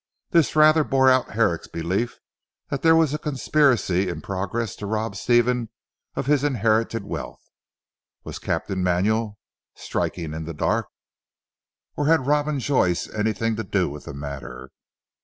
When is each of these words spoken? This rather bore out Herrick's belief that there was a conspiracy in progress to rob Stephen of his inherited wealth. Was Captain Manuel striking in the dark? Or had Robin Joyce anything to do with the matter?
This 0.31 0.55
rather 0.55 0.83
bore 0.83 1.11
out 1.11 1.29
Herrick's 1.33 1.67
belief 1.67 2.17
that 2.71 2.81
there 2.81 2.95
was 2.95 3.13
a 3.13 3.19
conspiracy 3.19 4.09
in 4.09 4.19
progress 4.21 4.75
to 4.77 4.87
rob 4.87 5.15
Stephen 5.15 5.69
of 6.15 6.25
his 6.25 6.43
inherited 6.43 7.03
wealth. 7.03 7.43
Was 8.23 8.39
Captain 8.39 8.81
Manuel 8.83 9.37
striking 9.75 10.33
in 10.33 10.45
the 10.45 10.55
dark? 10.55 10.87
Or 11.95 12.07
had 12.07 12.25
Robin 12.25 12.59
Joyce 12.59 13.07
anything 13.09 13.55
to 13.57 13.63
do 13.63 13.89
with 13.91 14.05
the 14.05 14.13
matter? 14.15 14.71